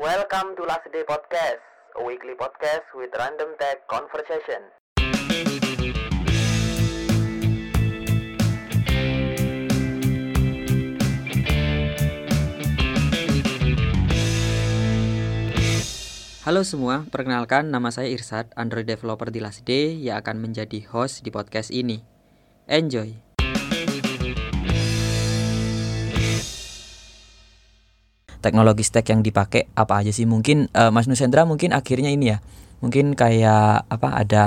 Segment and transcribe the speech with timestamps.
[0.00, 1.60] Welcome to Last Day Podcast,
[1.92, 4.72] a weekly podcast with random tech conversation.
[16.48, 21.20] Halo semua, perkenalkan nama saya Irsad, Android developer di Last Day yang akan menjadi host
[21.20, 22.00] di podcast ini.
[22.64, 23.29] Enjoy!
[28.40, 30.24] Teknologi stack yang dipakai apa aja sih?
[30.24, 32.38] Mungkin eh, Mas Nusendra mungkin akhirnya ini ya.
[32.80, 34.46] Mungkin kayak apa ada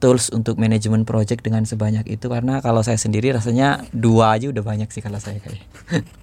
[0.00, 4.64] tools untuk manajemen project dengan sebanyak itu karena kalau saya sendiri rasanya dua aja udah
[4.64, 5.62] banyak sih kalau saya kayak.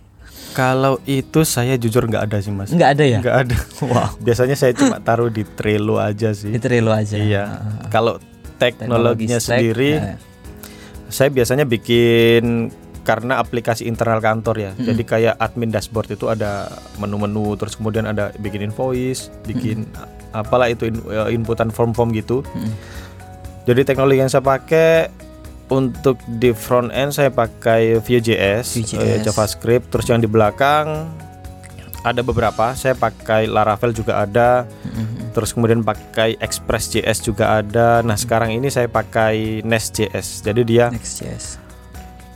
[0.58, 2.73] Kalau itu saya jujur nggak ada sih mas.
[2.73, 3.20] Nggak ada ya?
[3.22, 3.58] Nggak ada.
[3.78, 4.09] Wow.
[4.18, 6.50] Biasanya saya cuma taruh di Trello aja sih.
[6.50, 7.14] Itu Trello aja.
[7.14, 7.62] Iya.
[7.94, 8.18] Kalau
[8.58, 10.18] teknologinya stack, sendiri, ya.
[11.14, 12.73] saya biasanya bikin
[13.08, 14.72] karena aplikasi internal kantor ya.
[14.76, 16.68] Jadi kayak admin dashboard itu ada
[17.00, 19.88] menu-menu, terus kemudian ada bikin invoice, bikin
[20.36, 22.44] apalah itu in- eh, inputan form-form gitu.
[23.64, 25.08] Jadi teknologi yang saya pakai
[25.72, 29.00] untuk di front end saya pakai Vue.js, Vue.js.
[29.00, 31.08] eh, JavaScript, terus yang di belakang
[32.03, 32.72] ada beberapa.
[32.76, 34.64] Saya pakai Laravel juga ada.
[35.36, 38.02] Terus kemudian pakai Express.js juga ada.
[38.02, 40.42] Nah, sekarang ini saya pakai Nest.js.
[40.42, 41.67] Jadi dia Next.js.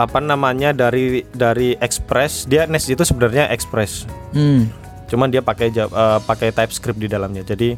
[0.01, 4.05] apa namanya dari dari Express, dia Nest itu sebenarnya Express.
[4.31, 4.67] Hmm.
[5.05, 5.87] Cuman dia pakai eh,
[6.19, 7.41] pakai TypeScript di dalamnya.
[7.41, 7.75] Jadi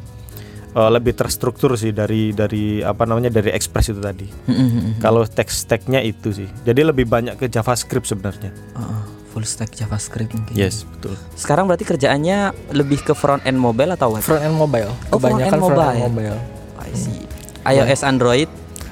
[0.69, 4.27] eh, lebih terstruktur sih dari dari apa namanya dari Express itu tadi.
[4.45, 6.47] Hmm, Kalau teks tagnya itu sih.
[6.61, 8.53] Jadi lebih banyak ke JavaScript sebenarnya.
[8.73, 10.53] Oh, full stack JavaScript mungkin.
[10.53, 11.17] Yes, betul.
[11.33, 12.37] Sekarang berarti kerjaannya
[12.71, 14.21] lebih ke front end mobile atau web?
[14.21, 16.05] front end mobile Oh, front end kebanyakan front end mobile.
[16.05, 16.39] mobile
[16.77, 17.17] I see.
[17.63, 18.49] iOS Android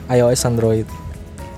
[0.07, 0.87] iOS Android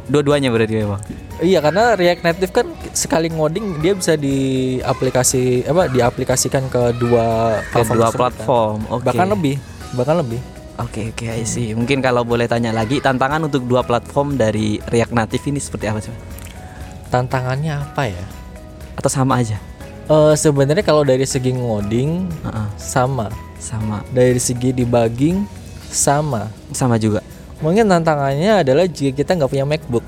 [0.06, 1.00] dua-duanya berarti memang.
[1.40, 4.36] iya karena React Native kan sekali ngoding dia bisa di
[4.80, 8.18] aplikasi apa diaplikasikan ke dua Ke platform dua kan.
[8.20, 8.78] platform.
[8.90, 9.04] Oke.
[9.06, 9.56] bahkan lebih
[9.94, 10.42] bahkan lebih
[10.74, 11.70] Oke, oke, I see.
[11.70, 16.02] Mungkin kalau boleh tanya lagi, tantangan untuk dua platform dari React Native ini seperti apa
[16.02, 16.10] sih?
[17.08, 18.26] tantangannya apa ya
[18.94, 19.62] Atau sama aja?
[20.04, 24.02] Eh sebenarnya kalau dari segi ngoding Heeh, sama sama.
[24.10, 25.46] dari segi debugging
[25.86, 27.22] sama Sama juga.
[27.60, 30.06] Mungkin tantangannya adalah jika kita nggak punya MacBook.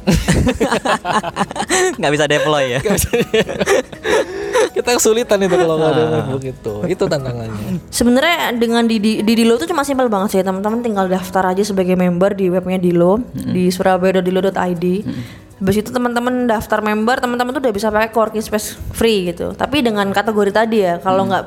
[2.00, 2.80] Nggak bisa deploy ya?
[4.76, 6.74] kita kesulitan itu kalau nggak ada MacBook itu.
[6.88, 7.84] Itu tantangannya.
[7.92, 10.80] Sebenarnya dengan di, di, di Dilo itu cuma simpel banget sih teman-teman.
[10.80, 14.86] Tinggal daftar aja sebagai member di webnya Dilo di surabaya.dilo.id.
[15.60, 19.52] Habis itu teman-teman daftar member, teman-teman tuh udah bisa pakai coworking space free gitu.
[19.52, 21.44] Tapi dengan kategori tadi ya, kalau nggak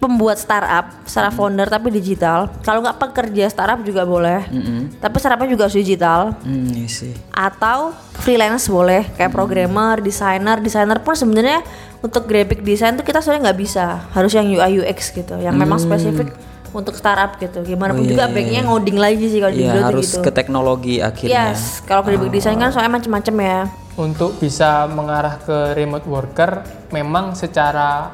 [0.00, 2.48] pembuat startup, startup founder tapi digital.
[2.64, 4.48] Kalau nggak pekerja startup juga boleh.
[4.96, 6.32] Tapi startupnya juga harus digital.
[6.40, 7.12] Hmm, I see.
[7.30, 11.60] Atau freelance boleh, kayak programmer, desainer, desainer pun sebenarnya
[12.00, 15.76] untuk graphic design tuh kita sebenarnya nggak bisa, harus yang UI UX gitu, yang memang
[15.76, 16.32] spesifik
[16.72, 17.60] untuk startup gitu.
[17.60, 20.24] Gimana pun juga banknya ngoding lagi sih kalau di Iya, harus gitu.
[20.24, 21.52] ke teknologi akhirnya.
[21.52, 23.60] Yes, kalau graphic design kan soalnya macem-macem ya.
[24.00, 28.08] untuk bisa mengarah ke remote worker memang secara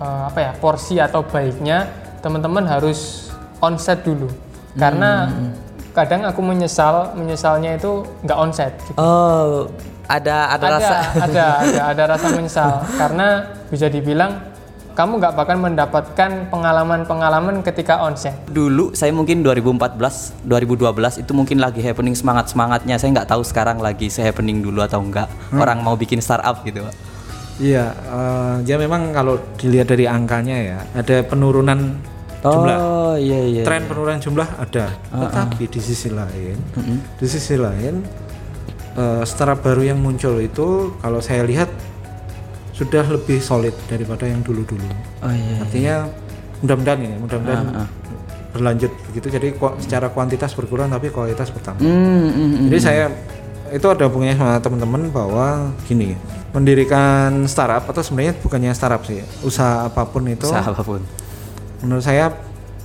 [0.00, 1.90] eh, apa ya porsi atau baiknya
[2.24, 4.32] teman-teman harus onset dulu
[4.74, 5.30] karena
[5.94, 8.98] kadang aku menyesal menyesalnya itu nggak onset gitu.
[8.98, 9.70] Oh,
[10.10, 10.96] ada ada, ada rasa.
[11.14, 13.26] ada ada ada rasa menyesal karena
[13.70, 14.42] bisa dibilang
[14.94, 19.98] kamu nggak bakal mendapatkan pengalaman-pengalaman ketika onset Dulu saya mungkin 2014,
[20.46, 22.94] 2012 itu mungkin lagi happening semangat-semangatnya.
[22.98, 25.26] Saya nggak tahu sekarang lagi se happening dulu atau enggak.
[25.50, 26.94] Orang mau bikin startup gitu, Pak.
[27.62, 32.02] Iya, eh, dia memang kalau dilihat dari angkanya ya, ada penurunan
[32.42, 32.78] jumlah.
[32.82, 33.62] Oh, iya iya.
[33.62, 36.58] Tren penurunan jumlah ada, tetapi di sisi lain,
[37.14, 38.02] di sisi lain,
[38.98, 41.70] eh, startup baru yang muncul itu kalau saya lihat
[42.74, 44.90] sudah lebih solid daripada yang dulu-dulu.
[45.22, 45.62] Oh iya.
[45.62, 45.94] Artinya
[46.58, 47.86] mudah-mudahan ini, mudah-mudahan
[48.50, 49.26] berlanjut begitu.
[49.30, 49.48] Jadi
[49.82, 51.82] secara kuantitas berkurang tapi kualitas bertambah.
[51.82, 52.66] Hmm, hmm, hmm.
[52.70, 53.04] Jadi saya
[53.74, 56.14] itu ada hubungannya sama teman-teman bahwa gini,
[56.54, 61.02] mendirikan startup atau sebenarnya bukannya startup sih, usaha apa pun itu Usaha apa pun.
[61.82, 62.30] menurut saya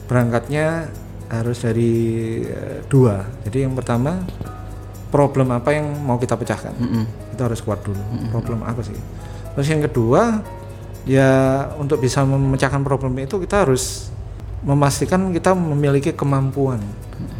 [0.09, 0.89] berangkatnya
[1.29, 1.93] harus dari
[2.49, 3.21] eh, dua.
[3.45, 4.25] Jadi yang pertama
[5.13, 6.73] problem apa yang mau kita pecahkan,
[7.33, 8.01] itu harus kuat dulu.
[8.33, 8.97] Problem apa sih?
[9.53, 10.41] Terus yang kedua
[11.05, 11.29] ya
[11.77, 14.09] untuk bisa memecahkan problem itu kita harus
[14.65, 16.83] memastikan kita memiliki kemampuan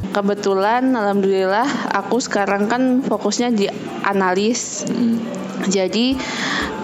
[0.10, 3.70] Kebetulan alhamdulillah aku sekarang kan fokusnya di
[4.02, 4.82] analis.
[5.70, 6.18] Jadi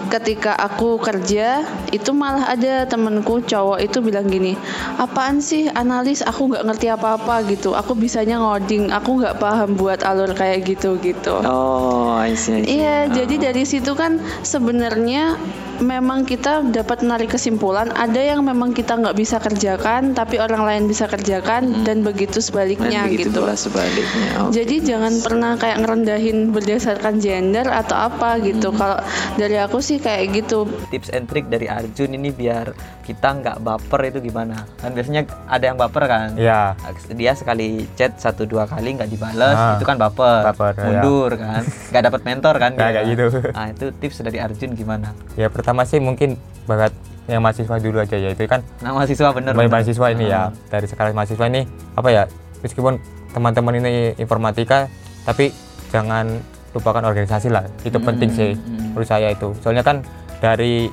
[0.06, 4.52] ketika aku kerja itu malah ada temenku cowok itu bilang gini
[5.00, 10.04] apaan sih analis aku nggak ngerti apa-apa gitu aku bisanya ngoding aku nggak paham buat
[10.04, 12.58] alur kayak gitu gitu Oh, I see.
[12.58, 12.80] I see.
[12.80, 15.38] Iya, jadi dari situ kan sebenarnya
[15.80, 20.82] memang kita dapat menarik kesimpulan ada yang memang kita nggak bisa kerjakan tapi orang lain
[20.88, 24.28] bisa kerjakan dan begitu sebaliknya begitu gitu sebaliknya.
[24.40, 24.50] Oh.
[24.52, 29.00] jadi jangan pernah kayak ngerendahin berdasarkan gender atau apa gitu kalau
[29.36, 34.10] dari aku sih kayak gitu tips and trick dari Arjun ini biar kita nggak baper
[34.10, 34.66] itu gimana?
[34.76, 36.34] Kan biasanya ada yang baper kan?
[36.34, 36.74] Ya,
[37.14, 40.82] dia sekali chat satu dua kali nggak dibales Ah, itu kan baper, baper, ya.
[40.82, 41.62] mundur kan?
[41.62, 43.26] Nggak dapat mentor kan Nggak kayak gitu.
[43.54, 45.14] nah itu tips dari Arjun gimana?
[45.38, 46.34] Ya pertama sih mungkin
[46.66, 46.90] bakat
[47.26, 49.70] yang mahasiswa dulu aja ya itu kan nah mahasiswa bener, bener.
[49.70, 50.50] mahasiswa ini ya.
[50.66, 51.62] Dari sekarang mahasiswa ini
[51.94, 52.22] apa ya
[52.60, 52.98] meskipun
[53.30, 54.90] teman-teman ini informatika
[55.22, 55.54] tapi
[55.90, 56.26] jangan
[56.70, 57.64] lupakan organisasi lah.
[57.82, 58.50] Itu penting sih
[58.92, 59.54] menurut saya itu.
[59.58, 60.02] Soalnya kan
[60.38, 60.86] dari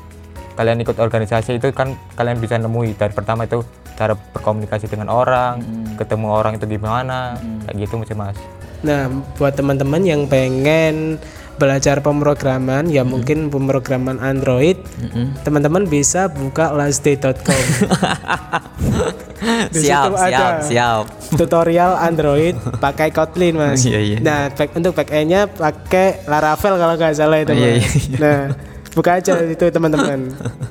[0.54, 3.62] kalian ikut organisasi itu kan kalian bisa nemui dari pertama itu
[3.94, 5.62] cara berkomunikasi dengan orang
[5.96, 8.38] ketemu orang itu gimana kayak gitu mesti mas
[8.84, 9.08] Nah,
[9.40, 11.16] buat teman-teman yang pengen
[11.56, 14.76] belajar pemrograman, ya mungkin pemrograman Android,
[15.48, 17.64] teman-teman bisa buka lastday.com.
[19.72, 21.04] Siap siap ada siap
[21.36, 23.84] tutorial Android pakai Kotlin, Mas.
[23.88, 24.18] Iya, iya.
[24.20, 27.68] Nah, back, untuk backend-nya pakai Laravel kalau nggak salah itu, Iya, Mas.
[27.68, 28.18] iya, iya.
[28.20, 28.42] Nah,
[28.94, 30.30] buka aja itu teman-teman.